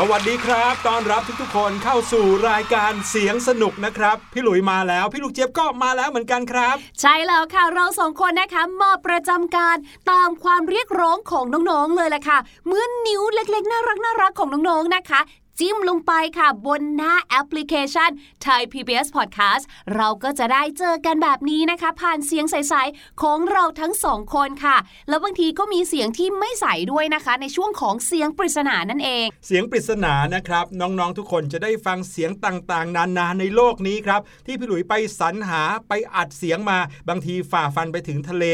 [0.00, 9.76] สวัสดีครับต้อนรับทุกๆคนเข้าสู่รายการเสียงสนุกนะครับ พี่หลุยมาแล้ว พี่ลูกเจี๊ยบก็มาแล้วเหมือนกันครับ ใช่แล้วค่ะเราสองคนนะคะมาประจำการ
[10.10, 15.20] ตามความเรียกร้องของน้องๆเลยแหละค่ะเมื่อนิ้วเล็กๆ น่ารักน่ารักของน้องๆนะคะ
[15.60, 18.10] จิ้มลงไปค่ะบนหน้าแอปพลิเคชัน
[18.46, 19.64] Thai PBS Podcast
[19.96, 24.76] เราก็จะได้เจอกันแบบนี้นะคะ ผ่านเสียงใสๆของเราทั้งสองคนค่ะ
[25.08, 36.78] แล้วบางทีก็มีเสียงที่ไม่ใสด้วยนะคะ ในช่วงของเสียงปริศนานั่นเอง เสียงปริศนานะครับ น้องๆทุกคนจะได้ฟังเสียงต่างๆ นานาในโลกนี้ครับ ที่พี่หลุยไปสรรหาไปอัดเสียงมา
[37.08, 38.44] บางทีฝ่าฟันไปถึงทะเล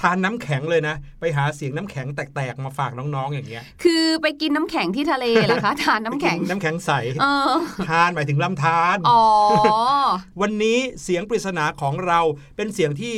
[0.00, 6.90] ทานน้ำแข็งเลยนะ ไปหาเสียงน้ำแข็งแตกๆมาฝากน้องๆอย่างเงี้ย คือไปกินน้ำแข็งที่ทะเลเหรอคะทานน้ำแข็งน้ำแข็งใส
[7.20, 7.52] เออ
[7.88, 9.22] ทานหมายถึงลำธารอ๋อ
[10.40, 12.20] วันนี้เสียงปริศนาของเรา
[12.56, 13.16] เป็นเสียงที่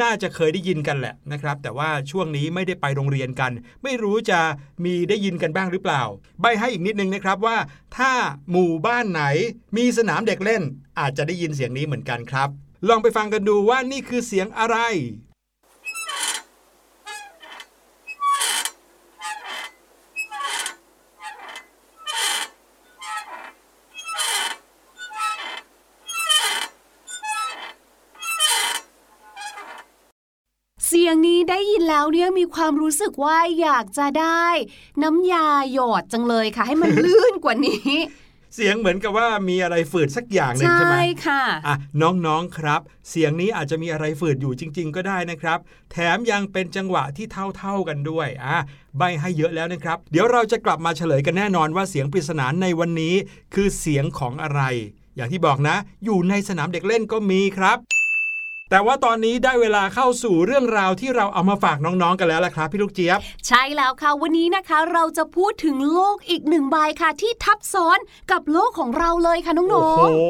[0.00, 3.52] น่าจะเคยได้ยินกันแหละนะครับ แต่ว่าช่วงนี้ไม่ได้ไปโรงเรียนกัน
[3.82, 4.40] ไม่รู้จะ
[4.84, 6.02] มีได้ยินกันบ้างหรือเปล่า
[6.40, 7.56] ใบให้อีกนิดนึงนะครับว่า
[7.96, 8.12] ถ้า
[8.50, 9.22] หมู่บ้านไหน
[9.76, 10.62] มีสนามเด็กเล่น
[11.00, 12.48] อาจจะได้ยินเสียงนี้เหมือนกันครับ
[12.88, 14.78] ลองไปฟังกันดูว่านี่คือเสียงอะไร
[32.16, 34.46] เนี่ยมีความรู้สึกว่าอยากจะได้
[35.02, 37.90] น้ำยาหยอดจังเลยค่ะ ให้มันลื่นกว่านี้
[38.54, 42.80] เสียงเหมือนกับว่ามีอะไรฝืดสักอย่างหนึ่งใช่ไหมค่ะอะ น้องๆครับ
[43.10, 45.58] เสียงนี้อาจจะมีอะไรฝืดอยู่จริง ๆ ก็ได้นะครับ
[45.92, 47.26] แถมยังเป็นจังหวะที่
[47.56, 48.56] เท่าๆกันด้วยอะ
[48.98, 53.14] ใบให้เยอะแล้วนะครับ เดี๋ยวเราจะกลับมาเฉลยกันแน่นอนว่าเสียงปริศนาในวันนี้
[53.54, 54.62] คือเสียงของอะไร
[55.16, 57.78] อย่างที่บอกนะ อยู่ในสนามเด็กเล่นก็มีครับ
[58.70, 67.98] แต่ว่าตอนนี้ได้เวลาเข้าสู่เรื่องราวที่เราเอามาฝากน้องๆกันแล้วล่ะครับพี่ลูกเจี๊ยบ ใช่แล้วค่ะวันนี้นะคะ เราจะพูดถึงโลกอีกหนึ่งใบค่ะ ที่ทับซ้อน
[68.32, 70.20] กับโลกของเราเลยค่ะน้อง โอ้โห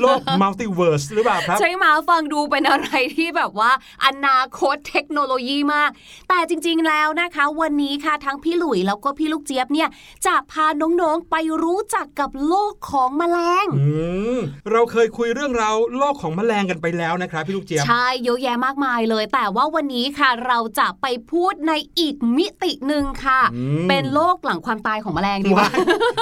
[0.00, 3.70] โลก multiverse หรือเปล่าครับๆใช่มาฟังดูเป็นอะไรที่แบบว่า
[4.06, 5.90] อนาคตเทคโนโลยีมาก
[6.28, 9.88] แต่จริงๆแล้วนะคะ วันนี้ค่ะทั้งพี่หลุยแล้วก็พี่ลูกเจี๊ยบเนี่ย
[10.26, 13.86] จะพาน้องๆไปรู้จักกับโลกของแมลงอื
[14.36, 14.38] ม
[14.72, 25.68] เราเคยคุยเรื่องราวโลกของแมลงกันไปแล้วนะครับพี่ลูกเจี๊ยบใช่เยอะแยะมากมายเลย แต่ว่าวันนี้ค่ะเราจะไปพูดในอีกมิติหนึ่งค่ะอืมเป็นโลกหลังความตายของแมลงดีกว่า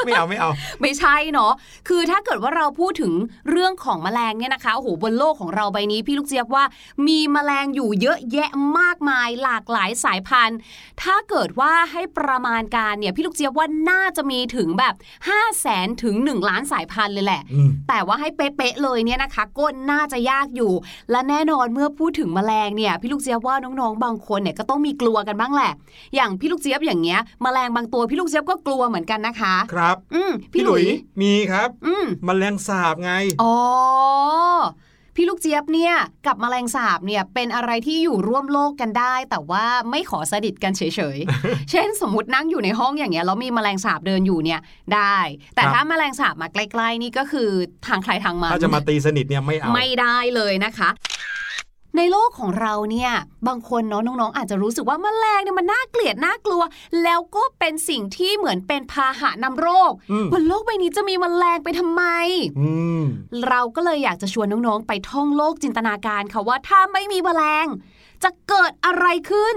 [0.05, 1.53] ไม่เอาไม่เอา ไม่ใช่เนาะ
[1.89, 3.12] คือถ้าเกิดว่าเราพูดถึง
[3.51, 6.65] เรื่องของแมลงเนี่ยนะคะโอ้โหบนโลกของเราใบนี้พี่ลูกเจี๊ยบว่า
[7.06, 10.59] มีแมลงอยู่เยอะแยะมากมาย หลากหลายสายพันธุ์
[11.03, 14.95] ถ้าเกิดว่าให้ประมาณการเนี่ยพี่ลูกเจี๊ยบว่าน่าจะมีถึงแบบ
[15.27, 20.73] 5 0 0แสนถึง 1 ล้านสายพันธุ์เลยแหละอืมแต่ว่าให้เป๊ะๆเลยเนี่ยนะคะก้นน่าจะยากอยู่
[21.11, 25.73] และแน่นอนเมื่อพูดถึงแมลงเนี่ยพี่ลูกเจี๊ยบว่าน้องๆ บางคนเนี่ยก็ต้องมีกลัวกันบ้างแหละ
[26.14, 30.85] อย่างพี่ลูกเจี๊ยบอย่างเงี้ยแมลงบางตัวพี่ลูกเจี๊ยบก็กลัวเหมือนกันนะคะ ครับ อืมพี่หลุย
[31.23, 33.12] มีครับ อืมมแมลงสาบไง
[33.43, 33.55] อ๋อ
[35.17, 35.95] พี่ลูกเจี๊ยบเนี่ย
[36.27, 40.83] กับแมลงสาบเนี่ยเป็นอะไรที่อยู่ร่วมโลกกันได้ แต่ว่าไม่ขอสนิทกันเฉ
[41.17, 44.61] ยๆ เช่นสมมตินั่งอยู่ในห้องอย่างเงี้ยแล้วมีแมลงสาบเดินอยู่เนี่ย
[44.95, 45.17] ได้
[45.55, 47.51] แต่ครับถ้าแมลงสาบมาใกล้ๆนี่ก็คือ
[47.87, 50.91] ทางใครทางมันถ้าจะมาตีสนิทเนี่ยไม่เอาไม่ได้เลยนะคะ
[51.96, 53.12] ในโลกของเราเนี่ย
[53.49, 56.62] บางคนเนาะน้องๆ อาจจะรู้สึกว่าแมลงเนี่ยมันน่าเกลียดน่ากลัว
[57.02, 62.02] แล้วก็เป็นสิ่งที่เหมือนเป็นพาหะนำโรคอืมบนโลกใบนี้จะมีแมลงไปทำไม
[62.61, 62.70] อื
[63.00, 63.05] ม
[63.49, 67.67] เราก็เลยอยากจะชวนน้องๆ ไปท่องโลกจินตนาการค่ะว่าถ้าไม่มีแมลง
[68.22, 69.56] จะเกิดอะไรขึ้น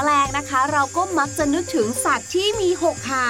[0.00, 3.26] แมลงนะคะ เราก็มักจะนึกถึงสัตว์ที่มีหกขา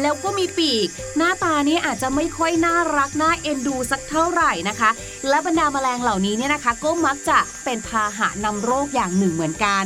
[0.00, 4.90] แล้วก็มีปีก หน้าตานี้อาจจะไม่ค่อยน่ารักน่าเอ็นดูสักเท่าไหร่นะคะ
[5.28, 9.84] และบรรดาแมลงเหล่านี้เนี่ยนะคะ ก็มักจะเป็นพาหะนำโรคอย่างหนึ่งเหมือนกัน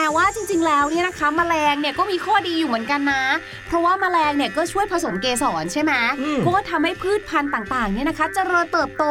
[0.00, 3.24] แต่ว่าจริง ๆ แล้วเนี่ยนะคะแมลงเนี่ยก็มีข้อดีอยู่เหมือนกันนะ
[3.66, 9.04] เพราะว่าแมลงเนี่ยก็ช่วยผสมเกสรใช่ไหมอืมก็ทำให้พืชพันธุ์ต่างๆเนี่ยนะคะเจริญเติบโต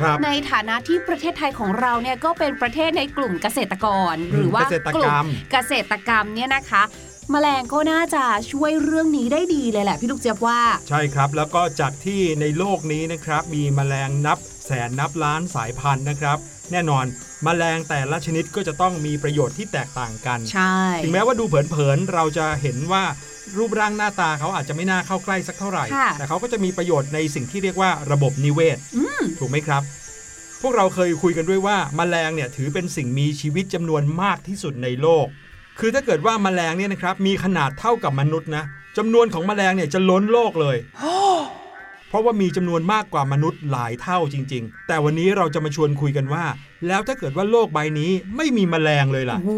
[0.00, 6.82] ครับในฐานะที่ประเทศไทยของเราเนี่ยก็เป็นประเทศในกลุ่มเกษตรกร หรือว่าเกษตรกรรมลุ่เกษตรกรรมเนี่ยนะคะ
[7.30, 16.38] แมลงก็น่าจะช่วยเรื่องนี้ได้ดีเลยแหละพี่ลูกเจี๊ยบว่า ใช่ครับ แล้วก็จากที่ในโลกนี้นะครับมีแมลงนับแสนนับล้านสายพันธุ์นะครับ
[16.72, 17.04] แน่นอน
[17.44, 23.04] แมลงแต่ละชนิดก็จะต้องมีประโยชน์ที่แตกต่างกัน ใช่ ถึงแม้ว่าดูเผินๆเราจะเห็นว่า
[23.58, 29.82] รูปร่างหน้าตาเขาอาจจะไม่น่าเข้าใกล้สักเท่าไหร่ค่ะแต่เขาก็จะมีประโยชน์ในสิ่งที่เรียกว่าระบบนิเวศอืมถูกไหมครับ
[30.62, 35.26] พวกเราเคยคุยกันด้วยว่าแมลงเนี่ยถือเป็นสิ่งมีชีวิตจำนวนมากที่สุดในโลก
[35.78, 38.64] คือถ้าเกิดว่าแมลงเนี่ยนะครับมีขนาดเท่ากับมนุษย์นะ
[38.98, 40.76] จำนวนของแมลงเนี่ยจะล้นโลกเลย
[42.10, 46.44] เพราะว่ามีจำนวนมากกว่ามนุษย์หลายเท่าจริง ๆ แต่วันนี้เราจะมาชวนคุยกันว่า
[46.86, 49.52] แล้วถ้าเกิดว่าโลกใบนี้ไม่มีแมลงเลยล่ะโอ้โห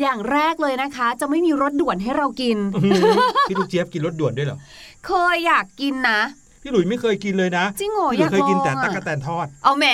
[0.00, 3.16] อย่างแรกเลยนะคะ จะไม่มีรถด่วนให้เรากินอื้อหือ
[3.48, 4.58] พี่ลูกเจี๊ยบกินรถด่วนด้วยเหรอ
[5.06, 6.20] เคยอยากกินนะ
[6.62, 9.86] พี่หลุยไม่เคยกินเลยนะจริงเหรอพี่หลุอยยากเคยกินแต่ลองอะตั๊กแตนทอดเอาแหม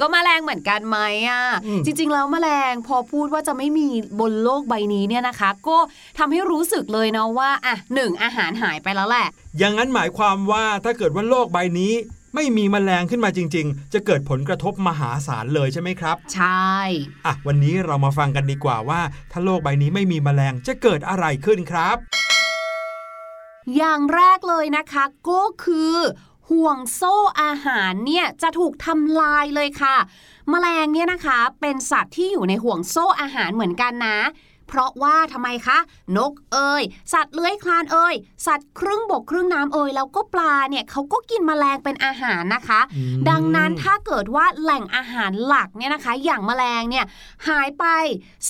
[0.00, 0.98] ก็แมลงเหมือนกันไหม
[1.28, 3.88] อะอืมจริง ๆ แล้วแมลงพอพูดว่าจะไม่มี
[4.20, 5.76] บนโลกใบนี้เนี่ยนะคะ ก็
[6.18, 9.26] ทำให้รู้สึกเลยนะว่าอะหนึ่งอาหารหายไปแล้วแหละ
[9.58, 11.92] อย่างนั้นหมายความว่าถ้าเกิดว่าโลกใบนี้
[12.34, 16.72] ไม่มีแมลงขึ้นมาจริง ๆ จะเกิดผลกระทบมหาศาลเลยใช่ไหมครับ ใช่
[17.26, 19.00] อะ วันนี้เรามาฟังกันดีกว่าว่า
[19.32, 22.17] ถ้าโลกใบนี้ไม่มีแมลงจะเกิดอะไรขึ้นครับ
[23.76, 25.94] อย่างแรกเลยนะคะก็คือ
[26.50, 29.96] ห่วงโซ่อาหารเนี่ยจะถูกทำลายเลยค่ะ
[30.48, 34.18] แมลงเนี่ยนะคะเป็นสัตว์ที่อยู่ในห่วงโซ่อาหารเหมือนกันนะ
[34.68, 35.78] เพราะว่าทำไมคะ
[36.16, 36.82] นกเอ่ย
[37.12, 38.14] สัตว์เลื้อยคลานเอ่ย
[38.46, 47.04] สัตว์ครึ่งบกครึ่งน้ำเอ่ยแล้วก็ปลาเนี่ยเขาก็กินแมลงเป็นอาหารนะคะอืมดังนั้นถ้าเกิดว่าแหล่งอาหารหลักเนี่ยนะคะ อย่างแมลงเนี่ย
[47.48, 47.84] หายไป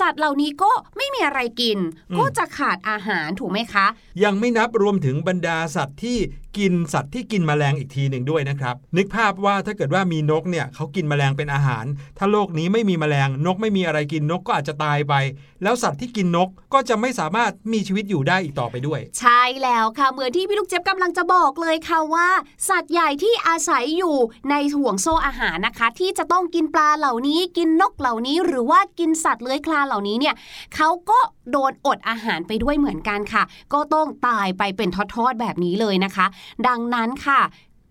[0.01, 1.79] สัตว์เหล่านี้ก็ไม่มีอะไรกิน
[2.19, 3.87] ก็จะขาดอาหารถูกไหมคะ
[4.25, 6.19] ยังไม่นับรวมถึงบรรดาสัตว์ที่
[6.59, 11.85] กินสัตว์ที่กินแมลงอีกทีหนึ่งด้วยนะครับ นึกภาพว่าถ้าเกิดว่ามีนกเนี่ยเขากินแมลงเป็นอาหาร
[12.19, 15.15] ถ้าโลกนี้ไม่มีแมลงนกไม่มีอะไรกินนกก็อาจจะตายไป
[15.63, 22.29] แล้วสัตว์ที่กินนกก็จะไม่สามารถมีชีวิตอยู่ได้อีกต่อไปด้วย ใช่แล้วค่ะเหมือนที่พี่ลูกเจี๊ยบกำลังจะบอกเลยค่ะว่า
[22.69, 24.17] สัตว์ใหญ่ที่อาศัยอยู่
[24.51, 30.35] ในห่วงโซ่อาหารนะคะ ที่จะต้องกินปลาเหล่านี้กินนกเหล่านี้ หรือว่ากินสัตว์เลื้อยคลานเหล่านี้เนี่ย
[30.75, 31.19] เขาก็
[31.51, 36.27] โดนอดอาหารไปด้วยเหมือนกันค่ะ ก็ต้องตายไปเป็นทอดๆแบบนี้เลยนะคะ
[36.67, 37.43] ดังนั้นค่ะ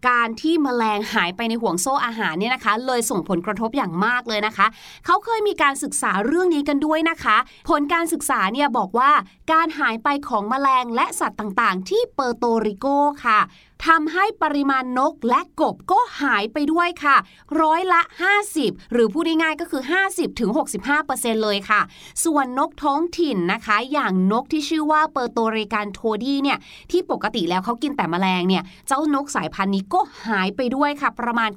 [0.10, 4.68] การที่แมลงหายไปในห่วงโซ่อาหารเนี่ยนะคะ เลยส่งผลกระทบอย่างมากเลยนะคะ
[5.06, 7.38] เขาเคยมีการศึกษาเรื่องนี้กันด้วยนะคะ
[7.70, 9.12] ผลการศึกษาเนี่ยบอกว่า
[9.54, 12.86] การหายไปของแมลงและสัตว์ต่างๆ ที่เปอร์โตริโก
[13.26, 13.40] ค่ะ
[13.86, 17.18] ทำให้ปริมาณนกและกบก็หายไปด้วยค่ะ
[17.62, 18.02] ร้อยละ
[18.48, 19.82] 50 หรือพูดง่ายๆก็คือ
[20.12, 20.52] 50ถึง
[20.98, 21.82] 65%เลยค่ะ
[22.26, 26.58] ส่วนนกท้องถิ่นนะคะ อย่างนกที่ชื่อว่าเปอร์โตริกันโทดีเนี่ย
[26.92, 31.52] ที่ปกติแล้วเขากินแต่แมลงเนี่ย เจ้านกสายพันธุ์นี้ก็หายไปด้วยค่ะ ประมาณ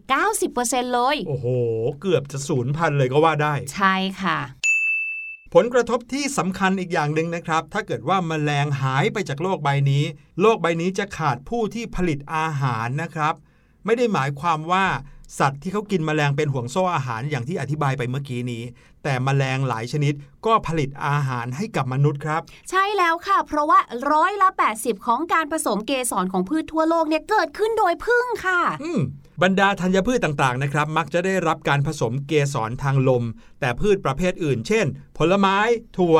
[0.44, 1.46] 90%เลย โอ้โห
[2.00, 4.38] เกือบจะสูญพันธุ์เลยก็ว่าได้ ใช่ค่ะ
[5.54, 10.04] ผลกระทบที่สำคัญอีกอย่างหนึ่งนะครับ ถ้าเกิดว่าแมลงหายไปจากโลกใบนี้
[10.40, 13.34] โลกใบนี้จะขาดผู้ที่ผลิตอาหารนะครับ
[13.84, 14.86] ไม่ได้หมายความว่า
[15.38, 18.62] สัตว์ที่เขากินแมลงเป็นห่วงโซ่อาหารอย่างที่อธิบายไปเมื่อกี้นี้
[19.02, 20.14] แต่แมลงหลายชนิด
[20.46, 23.78] ก็ผลิตอาหารให้กับมนุษย์ครับ ใช่แล้วค่ะ เพราะว่า
[24.12, 29.00] ร้อยละ 80 ของการผสมเกสรของพืชทั่วโลกเนี่ยเกิดขึ้นโดยพึ่งค่ะอืม
[29.42, 33.24] บรรดาธัญพืชต่างๆนะครับ มักจะได้รับการผสมเกสรทางลม
[33.60, 34.86] แต่พืชประเภทอื่น เช่น
[35.18, 35.56] ผลไม้
[35.96, 36.16] ถั่ว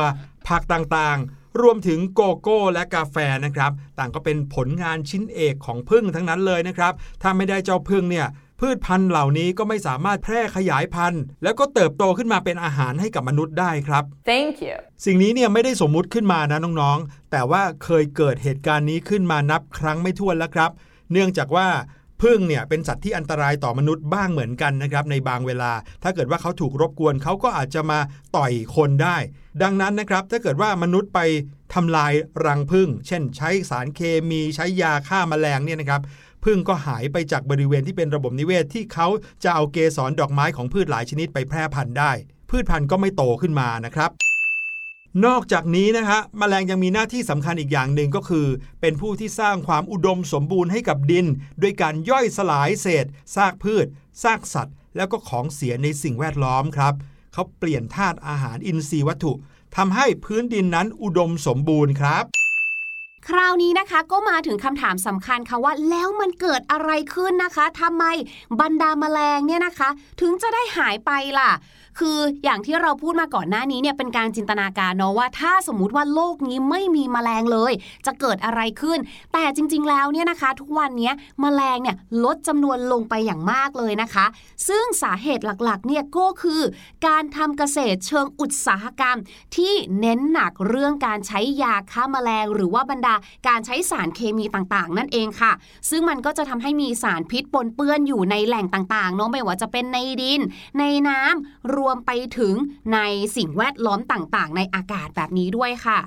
[0.49, 8.27] ผักต่างๆรวมถึงโกโก้และกาแฟนะครับ ต่างก็เป็นผลงานชิ้นเอกของพึ่งทั้งนั้นเลยนะครับ ถ้าไม่ได้เจ้าพึ่งเนี่ย
[8.61, 14.77] พืชพันธุ์เหล่านี้ก็ไม่สามารถแพร่ขยายพันธุ์ แล้วก็เติบโตขึ้นมาเป็นอาหารให้กับมนุษย์ได้ครับ Thank you.
[15.05, 20.71] สิ่งนี้เนี่ยไม่ได้สมมุติขึ้นมานะน้องๆ แต่ว่าเคยเกิดเหตุการณ์นี้ขึ้นมานับครั้งไม่ถ้วนแล้วครับ
[21.13, 21.69] เนื่องจากว่า
[22.23, 27.99] พึ่งเนี่ยเป็นสัตว์ที่อันตรายต่อมนุษย์บ้างเหมือนกันนะครับในบางเวลา ถ้าเกิดว่าเขาถูกรบกวนเขาก็อาจจะมา
[28.37, 29.17] ต่อยคนได้
[29.63, 31.21] ดังนั้นนะครับ ถ้าเกิดว่ามนุษย์ไป
[31.75, 32.13] ทำลาย
[32.47, 34.01] รังพึ่ง เช่น ใช้สารเค
[34.31, 36.03] มีใช้ยาฆ่าแมลงเนี่ยนะครับ
[36.45, 39.07] พึ่งก็หายไปจากบริเวณที่เป็นระบบนิเวศที่เขา
[39.45, 42.13] จะเอาเกสรดอกไม้ของพืชหลายชนิดไปแพร่พันธุ์ได้
[42.51, 44.11] พืชพันธุ์ก็ไม่โตขึ้นมานะครับ
[45.27, 48.47] นอกจากนี้นะฮะแมลงยังมีหน้าที่สำคัญอีกอย่างหนึ่งก็คือ
[48.81, 51.27] เป็นผู้ที่สร้างความอุดมสมบูรณ์ให้กับดิน
[51.63, 53.87] ด้วยการย่อยสลายเศษซากพืช
[54.23, 56.95] ซากสัตว์ แล้วก็ของเสียในสิ่งแวดล้อมครับ
[57.33, 59.33] เขาเปลี่ยนธาตุอาหารอินทรีย์วัตถุ
[59.77, 62.25] ทำให้พื้นดินนั้นอุดมสมบูรณ์ครับ
[63.29, 68.05] คราวนี้นะคะก็มาถึงคำถามสำคัญค่ะว่า แล้วมันเกิดอะไรขึ้นนะคะทำไม
[68.61, 69.89] บรรดาแมลงเนี่ยนะคะ
[70.21, 71.51] ถึงจะได้หายไปล่ะ
[71.99, 77.73] คืออย่างที่เราพูดมาก่อนหน้านี้เนี่ยเป็นการจินตนาการเนาะว่า ถ้าสมมุติว่าโลกนี้ไม่มีแมลงเลย
[78.07, 78.99] จะเกิดอะไรขึ้น
[79.33, 84.27] แต่จริง ๆ แล้วเนี่ยนะคะ ทุกวันนี้แมลงเนี่ยลดจำนวนลงไปอย่างมากเลยนะคะ
[84.69, 86.63] ซึ่งสาเหตุหลักๆเนี่ยก็คือ
[87.07, 89.17] การทำเกษตรเชิงอุตสาหกรรม
[89.57, 93.10] ที่เน้นหนักเรื่องการใช้ยาฆ่าแมลง หรือว่าบรรดา
[93.49, 95.53] การใช้สารเคมีต่างๆ นั่นเองค่ะ
[95.91, 100.41] ซึ่งมันก็จะทำให้มีสารพิษปนเปื้อนอยู่ในแหล่งต่างๆเนาะไม่ว่าจะเป็นในดิน
[100.79, 102.55] ในน้ำรวมไปถึง
[102.95, 102.99] ใน
[103.37, 105.99] สิ่งแวดล้อมต่างๆ ในอากาศแบบนี้ด้วยค่ะ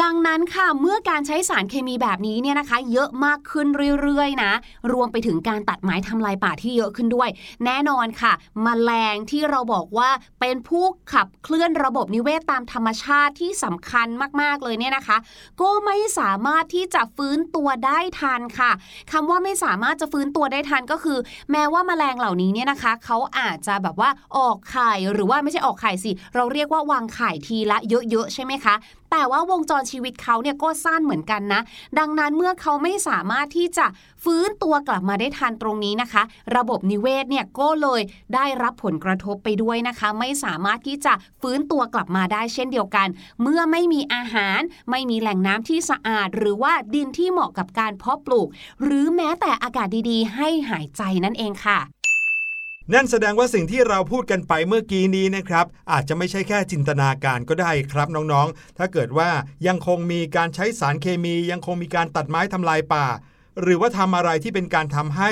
[0.00, 3.66] ดังนั้นค่ะเมื่อการใช้สารเคมีแบบนี้เนี่ยนะคะ เยอะมากขึ้น
[4.02, 4.52] เรื่อยๆนะ
[4.92, 7.28] รวมไปถึงการตัดไม้ทำลายป่าที่เยอะขึ้นด้วย
[7.64, 8.32] แน่นอนค่ะ
[8.66, 14.06] มแมลงที่เราบอกว่าเป็นผู้ขับเคลื่อนระบบนิเวศตามธรรมชาติที่สำคัญ
[14.40, 15.16] มากๆเลยเนี่ยนะคะ
[15.60, 18.70] ก็ไม่สามารถที่จะฟื้นตัวได้ทันค่ะ
[19.12, 21.18] คำว่าไม่สามารถจะฟื้นตัวได้ทันก็คือ
[21.52, 27.78] แม้ว่าแมลงเหล่านี้เนี่ยนะคะเขาอาจจะแบบว่าออกไข่หรือว่าไม่ใช่ออกไข่สิ เราเรียกว่าวางไข่ทีละ
[28.10, 28.74] เยอะๆใช่ไหมคะ
[29.12, 31.60] แต่ว่าวงจรชีวิตเขาเนี่ยก็สั้นเหมือนกันนะ
[31.98, 33.86] ดังนั้นเมื่อเขาไม่สามารถที่จะ
[34.24, 36.22] ฟื้นตัวกลับมาได้ทันตรงนี้นะคะ
[36.56, 38.00] ระบบนิเวศเนี่ยก็เลย
[38.34, 43.08] ได้รับผลกระทบไปด้วยนะคะ ไม่สามารถที่จะฟื้นตัวกลับมาได้เช่นเดียวกัน
[43.42, 48.48] เมื่อไม่มีอาหาร ไม่มีแหล่งน้ำที่สะอาด หรือว่าดินที่เหมาะกับการเพาะปลูก
[48.82, 51.80] หรือแม้แต่อากาศดีๆ ให้หายใจนั่นเองค่ะ
[52.90, 59.30] นั่นแสดงว่าสิ่งที่เราพูดกันไปเมื่อกี้นี้นะครับ อาจจะไม่ใช่แค่จินตนาการก็ได้ครับน้องๆ ถ้าเกิดว่า
[59.66, 63.06] ยังคงมีการใช้สารเคมี ยังคงมีการตัดไม้ทำลายป่า
[63.60, 65.30] หรือว่าทำอะไรที่เป็นการทำให้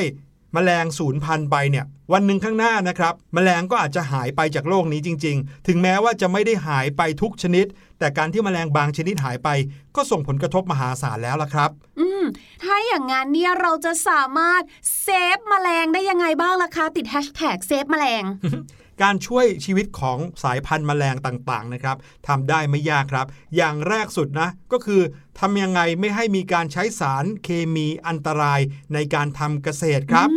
[0.57, 7.66] มแมลงสูญพันธุ์ไปเนี่ยวันหนึ่งข้างหน้านะครับแมลงก็อาจจะหายไปจากโลกนี้จริง ๆ ถึงแม้ว่าจะไม่ได้หายไปทุกชนิด
[7.99, 9.49] แต่การที่แมลงบางชนิดหายไป
[9.97, 12.25] ก็ส่งผลกระทบมหาศาลแล้วล่ะครับ อืม
[12.62, 14.62] ถ้าอย่างนั้นเนี่ยเราจะสามารถ
[15.00, 18.25] save แมลงได้ยังไงบ้างล่ะคะติดแฮชแท็ก save แมลง
[19.02, 21.97] การช่วยชีวิตของสายพันธุ์แมลงต่างๆนะครับ
[22.28, 23.26] ทำได้ไม่ยากครับ
[23.57, 25.02] อย่างแรกสุดนะก็คือ
[25.40, 28.61] ทำยังไงไม่ให้มีการใช้สารเคมีอันตราย
[28.94, 30.28] ในการทำเกษตรครับ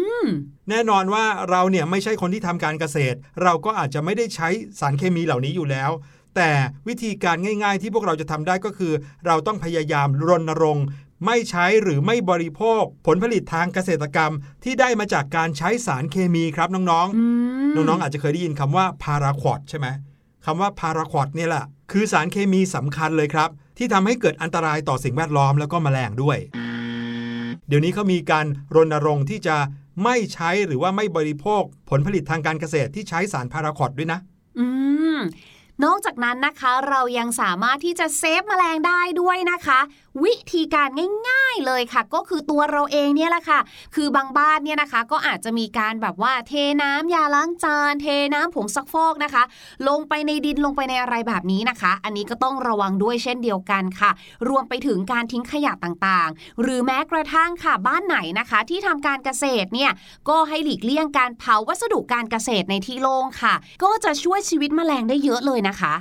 [0.70, 5.92] แน่นอนว่าเราเนี่ยไม่ใช่คนที่ทำการเกษตร เราก็อาจจะไม่ได้ใช้สารเคมีเหล่านี้อยู่แล้ว
[6.36, 6.52] แต่
[6.88, 8.94] วิธีการง่าย ๆ ที่พวกเราจะทำได้ก็คือ
[9.26, 10.86] เราต้องพยายามรณรงค์
[11.26, 14.32] ไม่ใช้หรือไม่บริโภคผลผลิตทางเกษตรกรรม
[14.64, 19.88] ที่ได้มาจากการใช้สารเคมีครับน้องๆ น้องๆอาจจะเคยได้ยินคำว่าพาราควอดใช่ไหม
[20.46, 26.38] คำว่าพาราควอดเนี่ยแหละคือสารเคมีสำคัญเลยครับ ที่ทำให้เกิดอันตรายต่อสิ่งแวดล้อมแล้วก็แมลงด้วย
[27.68, 29.56] เดี๋ยวนี้เขามีการรณรงค์ที่จะ
[30.04, 34.20] ไม่ใช้หรือว่าไม่บริโภคผลผลิตทางการเกษตรที่ใช้สารพาราคอดด้วยนะ
[34.60, 34.66] อื
[35.18, 35.20] ม
[35.84, 39.80] นอกจากนั้นนะคะเรายังสามารถที่จะเซฟแมลงได้ด้วยนะคะ
[40.24, 40.90] วิธีการ
[41.30, 43.60] ง่าย ๆเลยค่ะ ก็คือตัวเราเองเนี่ยแหละค่ะ
[43.96, 49.44] คือบางบ้านเนี่ยนะคะ ก็อาจจะมีการแบบว่าเทน้ำยาล้างจาน เทน้ำผงซักฟอกนะคะ
[49.88, 54.12] ลงไปในดินลงไปในอะไรแบบนี้นะคะ อันนี้ก็ต้องระวังด้วยเช่นเดียวกันค่ะ
[54.50, 59.92] รวมไปถึงการทิ้งขยะต่างๆ หรือแม้กระทั่งค่ะบ้านไหนนะคะ ที่ทำการเกษตรเนี่ย
[60.30, 65.96] ก็ให้หลีกเลี่ยงการเผาวัสดุการเกษตรในที่โล่งค่ะ ก็จะช่วยชีวิตแมลงได้เยอะเลยนะคะ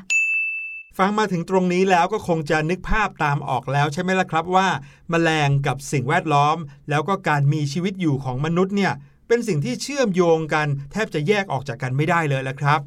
[0.99, 4.69] ฟังมาถึงตรงนี้แล้วก็คงจะนึกภาพตามออกแล้วใช่ไหมล่ะครับว่า
[5.11, 6.57] แมลงกับสิ่งแวดล้อม
[6.91, 8.93] แล้วก็การมีชีวิตอยู่ของมนุษย์เนี่ย
[9.29, 12.81] เป็นสิ่งที่เชื่อมโยงกัน แทบจะแยกออกจากกันไม่ได้เลยละครับ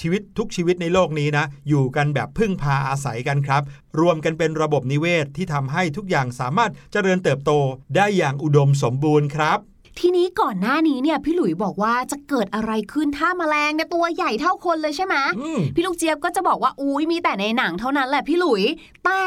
[0.00, 3.62] ชีวิตทุกชีวิตในโลกนี้นะ อยู่กันแบบพึ่งพาอาศัยกันครับ
[4.00, 7.52] รวมกันเป็นระบบนิเวศที่ทำให้ทุกอย่างสามารถเจริญเติบโต
[7.96, 9.58] ได้อย่างอุดมสมบูรณ์ครับ
[9.98, 18.62] ทีนี้ก่อนหน้านี้เนี่ยพี่หลุยบอกว่าจะเกิดอะไรขึ้นถ้าแมลงเนี่ยตัวใหญ่เท่าคนเลยใช่ไหมอืมพี่ลูกเจี๊ยบก็จะบอกว่าอุ้ยมีแต่ในหนังเท่านั้นแหละพี่หลุย
[19.04, 19.22] แต่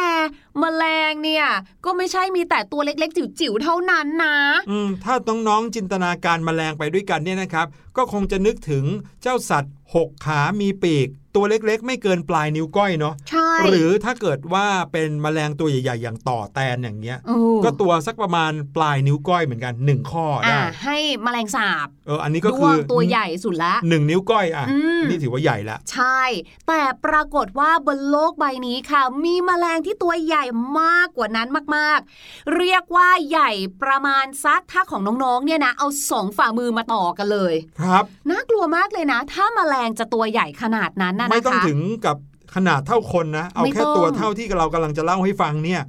[0.59, 1.45] แมลงเนี่ย
[1.85, 4.35] ก็ไม่ใช่มีแต่ตัวเล็กๆ จิ๋วๆเท่านั้นนะ
[4.69, 5.13] อืมถ้า
[5.47, 8.85] น้องๆจินตนาการแมลงไปด้วยกันเนี่ยนะครับ ก็คงจะนึกถึง
[9.21, 26.21] เจ้าสัตว์หกขา มีปีก ตัวเล็กๆ ไม่เกินปลายนิ้วก้อยเนาะใช่หรือถ้าเกิดว่าเป็นแมลงตัวใหญ่ๆ อย่างต่อแตนอย่างเงี้ยโอ้ก็ตัวสักประมาณปลายนิ้วก้อยเหมือนกันหนึ่งข้ออ่าได้ให้แมลงสาบเอออันนี้ก็ด้คืวองตัวใหญ่สุดละหนึ่งนิ้วก้อยอะอืมนี่ถือว่าใหญ่ละใช่
[26.67, 30.43] แต่ปรากฏว่าบนโลกใบนี้ค่ะ มีแมลงที่ตัวใหญ่
[30.81, 33.51] มากกว่านั้นมากๆ เรียกว่าใหญ่
[33.83, 42.17] ประมาณซักถ้าของน้องๆเนี่ยนะเอาสองฝ่ามือมาต่อกันเลย ครับน่ากลัวมากเลยนะ ถ้าแมลงจะตัวใหญ่ขนาดนั้นนะนะคะไม่ต้องถึงกับ
[42.55, 45.81] ขนาดเท่าคนนะ เอาไม่แค่ต้องตัวเท่าที่เรากำลังจะเล่าให้ฟังเนี่ย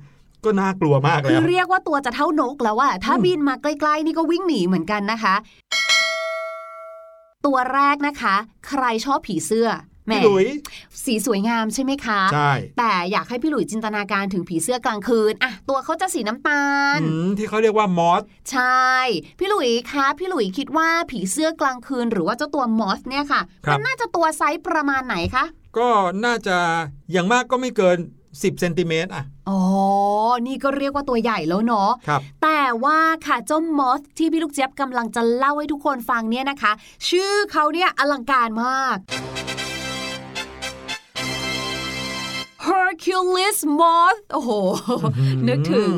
[0.45, 5.35] ก็น่ากลัวมากคืแล้อวเรียกว่าตัวจะเท่านกแล้วอะถ้าอืมบินมาใกล้ๆ นี่ก็วิ่งหนีเหมือนกันนะคะ
[7.47, 8.35] ตัวแรกนะคะ
[8.69, 10.47] ใครชอบผีเสื้อแหม พี่หลุย
[11.05, 16.65] สีสวยงามใช่ไหมคะ ใช่ แต่อยากให้พี่หลุยจินตนาการถึงผีเสื้อกลางคืนอะตัวเขาจะสีน้ำตา
[16.99, 18.85] ลอืมที่เขาเรียกว่ามอส ใช่
[19.39, 25.45] พี่หลุยคะพี่หลุยคิดว่าผีเสื้อกลางคืน หรือว่าเจ้าตัวมอสเนี่ยค่ะครับมันน่าจะตัวไซส์ประมาณไหนคะ
[25.79, 25.89] ก็
[26.25, 26.57] น่าจะ
[27.13, 29.61] อย่างมากก็ไม่เกิน10เซนติเมตรอะ อ๋อ
[30.47, 36.73] นี่ก็เรียกว่าตัวใหญ่แล้วเนาะ ครับ แต่ว่าค่ะเจ้ามอสที่พี่ลูกเจี๊ยบกำลังจะเล่าให้ทุกคนฟังเนี่ยนะคะ
[37.09, 38.97] ชื่อเขาเนี่ยอลังการมาก
[42.95, 44.51] Hercules Moth โอ้โห
[45.49, 45.91] นึกถึง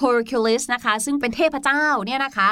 [0.00, 2.48] Hercules นะคะ ซึ่งเป็นเทพเจ้าเนี่ยนะคะ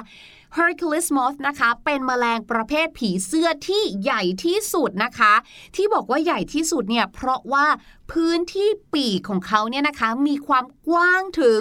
[0.56, 5.32] Hercules moth นะคะ เป็นแมลงประเภทผีเสื้อที่ใหญ่ที่สุดนะคะ
[5.76, 7.66] ที่บอกว่าใหญ่ที่สุดเนี่ย เพราะว่า
[8.12, 11.60] พื้นที่ปีกของเขาเนี่ยนะคะ มีความกว้างถึง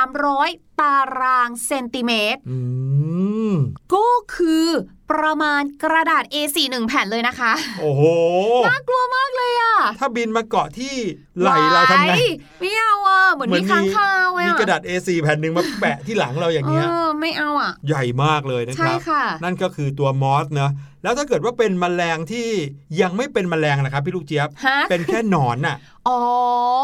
[0.00, 2.58] 300 ตารางเซนติเมตรอื
[3.52, 3.54] ม
[3.94, 4.66] ก็คือ
[5.10, 8.02] ประมาณกระดาษ A4 หนึ่งแผ่นเลยนะคะ โอ้โห
[8.66, 10.94] น่ากลัวมากเลยอะ ถ้าบินมาเกาะที่
[11.40, 12.18] ไหลเราทำไงว้
[12.60, 22.48] ไม่เอาอะ เหมือนมีค้างคาวอะมีกระดาษ A4 แผ่นหนึ่งมาแปะที่หลังเราอย่างเงี้ยเออไม่เอาอะ ใหญ่มากเลยนะคใช่รับค่ะนั่นก็คือตัวมอสเนอะแล้วถ้าเกิดว่าเป็นแมลงที่
[23.00, 25.76] ยังไม่เป็นแมลงนะครับพี่ลูกเจี๊ยบฮะเป็นแค่หนอนน่ะ
[26.08, 26.18] อ๋อ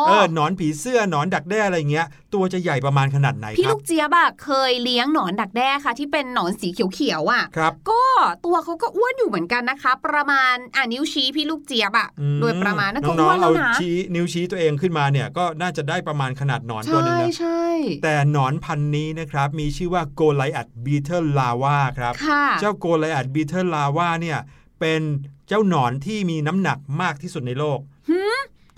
[0.06, 8.02] เออหนอนผีเสื้อหนอนดักแด้อะไรเงี้ย ตัวจะใหญ่ประมาณขนาดไหนพี่ครัลูบกเจี๊ยบอะเคยเลี้ยงหนอนดักแด้ค่ะ ที่เป็นหนอนสีเขียวๆอะครับก็
[8.44, 17.64] ตัวเขาก็อ้วนอยู่เหมือนกันนะคะ ประมาณอะนิ้วชี้พี่ลูกเจี๊ยบอะอืมโดยประมาณนั่นก็น้อ้อวงนๆแล้เอาวนะชี้นิ้วชี้ตัวเองขึ้นมาเนี่ยก็น่าจะได้ประมาณขนาดหนอนตัวใช่หนึงนะใช่
[18.02, 24.38] แต่หนอนพันธุ์นี้นะครับมีชื่อว่าโกไลอัดบีเท l ลาวาครับค่ะเจ้าโกไลอัดบีเท l ลาวาเนี่ย
[24.80, 25.02] เป็น
[25.48, 27.78] เจ้าหนอนที่มีน้ำหนักมากที่สุดในโลก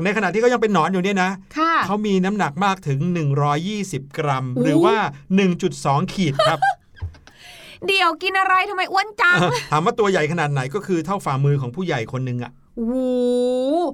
[0.04, 3.00] ในขณะที่เขายังเป็นหนอนอยู่เนี่ยนะค่ะเขามีน้ำหนักมากถึง
[3.58, 4.96] 120 กรัมอู้หรือว่า
[5.54, 6.58] 1.2 ขีดครับ
[7.86, 9.38] เดี๋ยวกินอะไรทำไมอ้วนจัง
[9.72, 12.96] ถามว่าตัวใหญ่ขนาดไหนก็คือเท่าฝ่ามือของผู้ใหญ่คนหนึ่งอะโอ้โห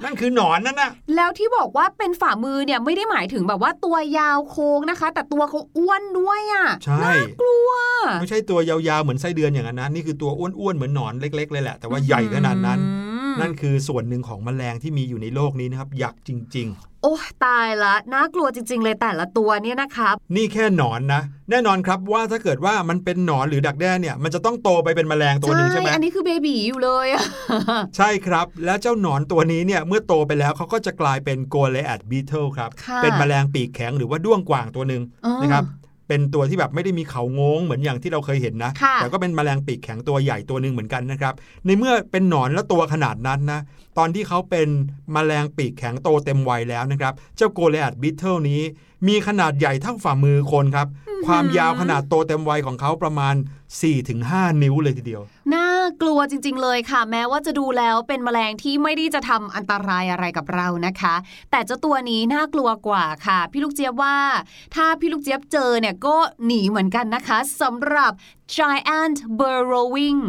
[0.05, 7.71] นั่นคือหนอนนั่นนะแล้วที่บอกว่าเป็นฝ่ามือเนี่ยไม่ได้หมายถึงแบบว่าตัวยาวโค้งนะคะ แต่ตัวเขาอ้วนด้วยอะใช่กลัว
[8.21, 13.04] ไม่ใช่ตัวยาวๆเหมือนไส้เดือนอย่างนั้นนะนี่คือตัวอ้วนๆเหมือนหนอนเล็ก ๆ เลยแหละแต่ว่าใหญ่ขนาดนั้นอืม
[13.41, 16.69] นั่นคือส่วนหนึ่งของแมลงที่มีอยู่ในโลกนี้นะครับยักษ์จริง
[17.05, 17.17] โอ้
[17.47, 27.25] ตายละน่ากลัวจริง ๆ เลยแต่ละตัวเนี่ยนะคะๆนี่แค่หนอนนะ แน่นอนครับว่าถ้าเกิดว่ามันเป็นหนอนหรือดักแด้เนี่ยมันจะต้องโตไปเป็นแมลงตัวหนึ่งใช่ไหมอันนี้คือ baby อยู่เลยอะ
[27.97, 35.65] ใช่ครับ แล้วเจ้าหนอนตัวนี้เนี่ยเมื่อโตไปแล้วเขาก็จะกลายเป็น Goliath beetle ครับค่ะเป็นแมลงปีกแข็งหรือว่าด้วงกว่างตัวหนึ่งอ๋อนะครับ
[36.09, 41.35] เป็นตัวที่แบบไม่ได้มีเขาโง้งเหมือนอย่างที่เราเคยเห็นนะค่ะแต่ก็เป็นแมลงปีกแข็งตัวใหญ่ตัวหนึ่งเหมือนกันนะครับ
[41.67, 43.61] ในเมื่อเป็นหนอนแล้วตัวขนาดนั้นนะ
[43.99, 44.69] ตอนที่เขาเป็น
[45.13, 48.61] แมลงปีกแข็งโตเต็มวัยแล้วนะครับ เจ้า Goliath beetle นี้
[49.09, 50.89] มีขนาดใหญ่เท่าฝ่ามือคนครับ
[51.27, 53.35] ความยาวขนาดโตเต็มวัยของเขาประมาณ
[53.99, 55.23] 4-5 นิ้วเลยทีเดียว
[55.55, 55.64] น่า
[56.03, 61.15] กลัวจริง ๆ เลยค่ะ แม้ว่าจะดูแล้วเป็นแมลงที่ไม่ได้จะทำอันตรายอะไรกับเรานะคะ
[61.51, 64.17] แต่เจ้าตัวนี้น่ากลัวกว่าค่ะ พี่ลูกเจี๊ยบว่า
[64.75, 68.13] ถ้าพี่ลูกเจี๊ยบเจอเนี่ยก็หนีเหมือนกันนะคะสำหรับ
[68.57, 70.23] giant burrowing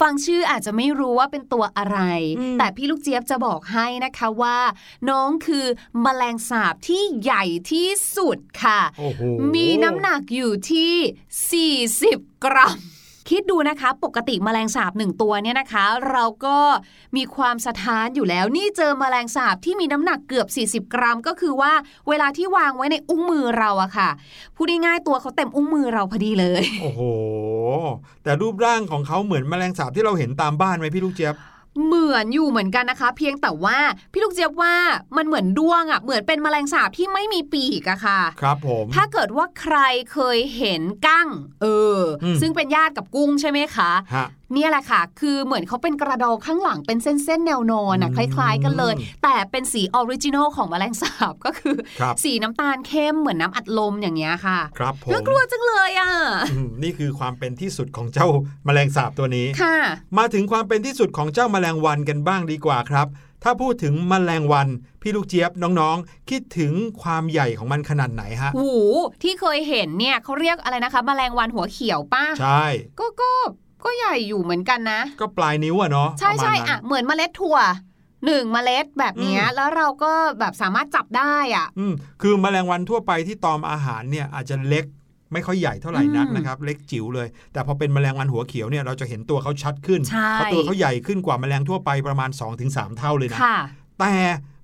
[0.00, 1.98] ฟังชื่ออาจจะไม่รู้ว่าเป็นตัวอะไร
[2.38, 4.58] อืมแต่พี่ลูกเจี๊ยบจะบอกให้นะคะว่า
[5.08, 5.66] น้องคือ
[6.02, 9.22] แมลงสาบที่ใหญ่ที่สุดค่ะโอ้โห
[9.54, 11.72] มีน้ำหนักอยู่ที่
[12.04, 12.78] 40 กรัม
[13.30, 16.58] คิดดูนะคะ ปกติแมลงสาบหนึ่งตัวเนี่ยนะคะ เราก็
[17.16, 21.72] มีความสะท้านอยู่แล้ว นี่เจอแมลงสาบที่มีน้ำหนักเกือบ 40 กรัม ก็คือว่า
[22.08, 24.10] เวลาที่วางไว้ในอุ้งมือเราอะค่ะ
[24.56, 27.02] พูดง่ายๆตัวเขาเต็มอุ้งมือเราพอดีเลย โอ้โห
[28.22, 31.34] แต่รูปร่างของเขาเหมือนแมลงสาบที่เราเห็นตามบ้านไหมพี่ลูกเจี๊ยบ
[31.84, 33.78] เหมือนอยู่เหมือนกันนะคะ เพียงแต่ว่า
[34.12, 34.74] พี่ลูกเจี๊ยบว่า
[35.16, 39.76] มันเหมือนด้วงอะเหมือนเป็นแมลงสาบที่ไม่มีปีกอะค่ะ ครับผม ถ้าเกิดว่าใคร
[40.12, 41.28] เคยเห็นกั้ง
[41.62, 41.66] เอ
[41.98, 56.10] ออมซึ่งเป็นญาติกับกุ้งใช่ไหมคะฮะ เนี่ยแหละค่ะ คือเหมือนเขาเป็นกระดองข้างหลังเป็นเส้นๆแนวนอนอะอืม คล้ายๆ กันเลย แต่เป็นสี original ของแมลงสาบก็คือครับสีน้ำตาลเข้มเหมือนน้ำอัดลมอย่างเงี้ยค่ะ ครับผมน่ากลัวจังเลยอะ
[56.52, 58.28] อืมนี่คือความเป็นที่สุดของเจ้า
[58.64, 59.76] แมลงสาบตัวนี้ค่ะ
[60.18, 63.08] มาถึงความเป็นที่สุดของเจ้าแมลงวันกันบ้างดีกว่าครับ
[63.44, 64.68] ถ้าพูดถึงแมลงวัน
[65.02, 68.70] พี่ลูกเจี๊ยบน้องๆ คิดถึงความใหญ่ของมันขนาดไหนฮะหู
[69.22, 72.64] ที่เคยเห็นเนี่ยเขาเรียกอะไรนะคะแมลงวันหัวเขียวป้าใช่
[73.00, 73.30] ก็ก็
[73.84, 77.58] ก็ใหญ่อยู่เหมือนกันนะ ก็ปลายนิ้วอะเนาะใช่ประมาณใช่นั้นอะเหมือนเมล็ดถั่ว
[78.26, 81.92] หนึ่งเมล็ดแบบเนี้ยอืมแล้วเราก็แบบสามารถจับได้อะ อืม
[82.22, 84.84] คือแมลงวันทั่วไปที่ตอมอาหารเนี่ยอาจจะเล็ก
[85.32, 92.30] ไม่ค่อยใหญ่เท่าไหร่นักอืมนะครับ เล็กจิ๋วเลย แต่พอเป็นแมลงวันหัวเขียวเนี่ยเราจะเห็นตัวเขาชัดขึ้นใช่เพราะตัวเขาใหญ่ขึ้นกว่าแมลงทั่วไปประมาณ
[92.64, 93.58] 2-3 เท่าเลยนะค่ะ
[94.00, 94.14] แต่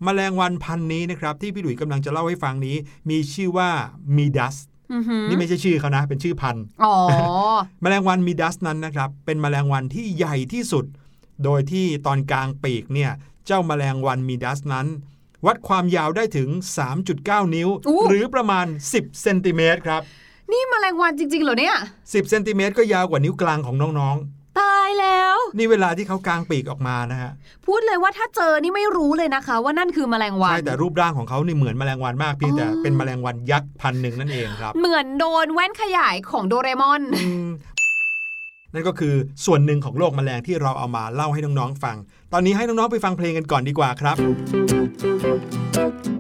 [0.05, 2.77] แมลงวันพันธุ์นี้นะครับที่พี่หลุยส์กำลังจะเล่าให้ฟังนี้
[3.11, 3.69] มีชื่อว่า
[4.17, 4.78] มีดัสอือหือ
[5.29, 6.95] นี่ไม่ใช่ชื่อเขานะ เป็นชื่อพันธุ์อ๋อ
[7.83, 10.85] แมลงวันมีดัสนั้นนะครับ เป็นแมลงวันที่ใหญ่ที่สุด
[11.45, 13.11] โดยที่ตอนกลางปีกเนี่ย
[13.47, 14.87] เจ้าแมลงวันมีดัสนั้น
[15.47, 16.49] วัดความยาวได้ถึง
[17.03, 20.03] 3.9 นิ้วอู้หรือประมาณ 10เซนติเมตรครับ
[20.53, 24.17] นี่แมลงวันจริง ๆ เหรอเนี่ย 10เซนติเมตรก็ยาวกว่านิ้วกลางของน้อง
[24.61, 27.31] ตายแล้วๆนี่เวลาที่เขากลางปีกออกมานะฮะ
[27.67, 37.49] พูดเลยว่าถ้าเจอนี่ไม่รู้เลยนะคะ ว่านั่นคือแมลงวัน ใช่แต่รูปร่างของเขานี่เหมือนแมลงวันมากเพียงแต่อ๋อเป็นแมลงวันยักษ์พันธุ์หนึ่งนั่นเองครับ เหมือนโดนแว่นขยายของโดเรมอนอืม
[38.75, 39.15] นั่นก็คือ
[39.47, 41.97] ส่วนหนึ่งของโลกแมลงที่เราเอามาเล่าให้น้องๆฟัง
[42.33, 44.47] ตอนนี้ให้น้องๆไปฟังเพลงกันก่อนดีกว่าครับพูดประ
[45.25, 45.37] พร
[45.79, 46.18] นะครับ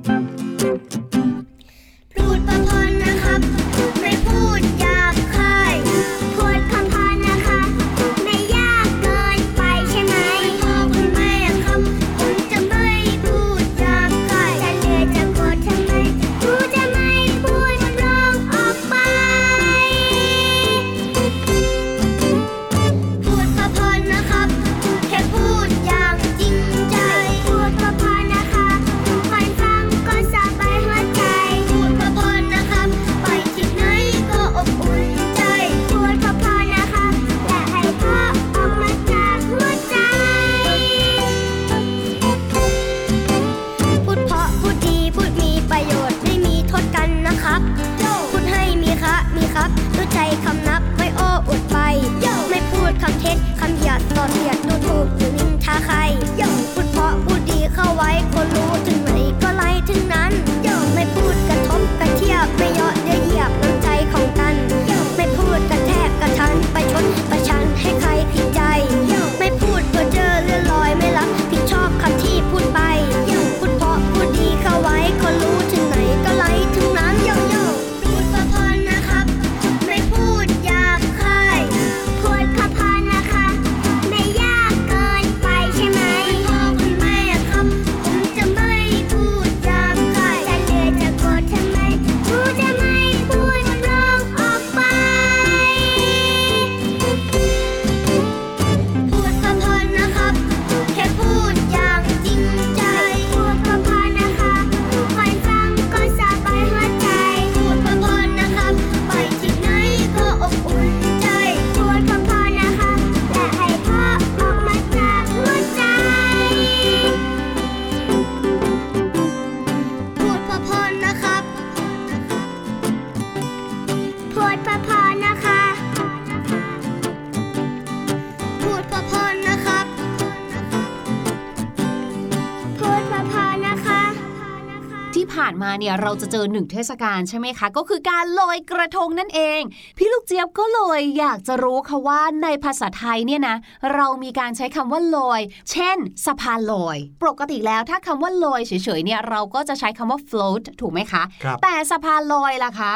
[135.79, 139.61] เนี่ยเราจะเจอหนึ่งเทศกาลใช่ไหมคะ ก็คือการลอยกระทงนั่นเอง
[139.99, 143.57] พี่ลูกเจี๊ยบก็เลยอยากจะรู้ค่ะว่าในภาษาไทยเนี่ยนะ
[143.95, 152.95] เรามีการใช้คำว่าลอย เช่น สะพานลอย ปกติแล้วถ้าคำว่าลอยเฉยๆเนี่ยเราก็จะใช้คำว่า float ถูกไหมคะครับแต่สะพานลอยล่ะคะ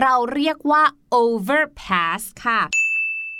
[0.00, 0.82] เราเรียกว่า
[1.22, 2.60] overpass ค่ะ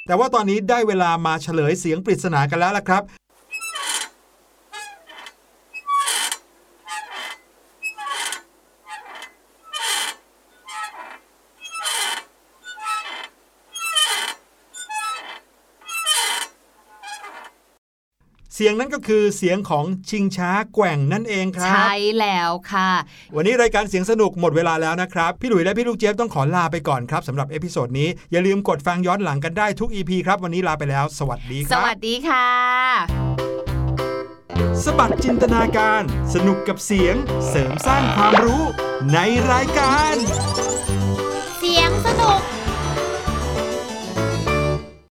[0.06, 3.02] แต่ว่าตอนนี้ได้เวลามาเฉลยเสียงปริศนากันแล้วล่ะครับ
[18.58, 22.90] เสียงนั้นก็คือเสียงของชิงช้าแกว่งนั่นเองครับ ใช่แล้วค่ะ
[23.36, 32.46] วันนี้รายการเสียงสนุกหมดเวลาแล้วนะครับ พี่หลุยและพี่ลูกเจี๊ยบต้องขอลาไปก่อนครับสำหรับ episode นี้อย่าลืมกดฟังย้อนหลังกันได้ทุก EP ครับ วันนี้ลาไปแล้ว สวัสดีครับ สวัสดีค่ะ
[34.84, 36.02] สะบัดจินตนาการ
[36.34, 37.14] สนุกกับเสียง
[37.48, 38.62] เสริมสร้างความรู้
[39.12, 39.18] ใน
[39.52, 40.14] รายการ